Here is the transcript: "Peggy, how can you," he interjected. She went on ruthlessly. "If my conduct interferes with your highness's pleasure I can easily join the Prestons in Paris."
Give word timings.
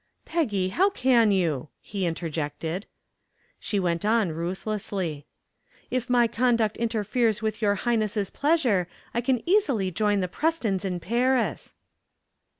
"Peggy, 0.25 0.69
how 0.69 0.89
can 0.89 1.31
you," 1.31 1.69
he 1.79 2.07
interjected. 2.07 2.87
She 3.59 3.79
went 3.79 4.03
on 4.03 4.31
ruthlessly. 4.31 5.27
"If 5.91 6.09
my 6.09 6.25
conduct 6.27 6.75
interferes 6.77 7.43
with 7.43 7.61
your 7.61 7.75
highness's 7.75 8.31
pleasure 8.31 8.87
I 9.13 9.21
can 9.21 9.47
easily 9.47 9.91
join 9.91 10.19
the 10.19 10.27
Prestons 10.27 10.83
in 10.85 10.99
Paris." 10.99 11.75